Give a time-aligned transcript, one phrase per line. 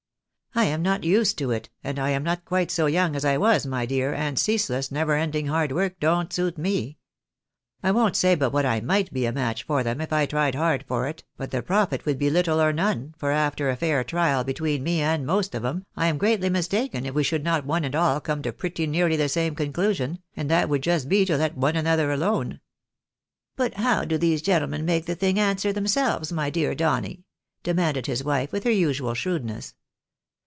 [0.53, 3.37] I am not used to it, and I am not quite so young as I
[3.37, 6.97] was, my dear, and ceaseless, never ending hard work don't suit me.
[7.81, 10.55] I won't say but what I might be a match for them if I tried
[10.55, 14.03] hard for it, but the profit would be httle or none, for after a fair
[14.03, 17.65] trial between me and most of 'em, I am greatly mistaken if we should not
[17.65, 21.23] one and all come to pretty nearly the same conclusion, and that would just be
[21.27, 22.59] to let one another alone.""
[23.55, 27.23] But how do these gentlemen make the thing answer them selves, my dear Donny?"
[27.63, 29.75] demanded his wife, with her usual shrewdness.